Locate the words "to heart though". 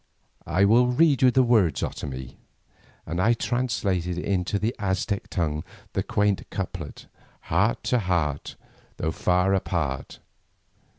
7.83-9.11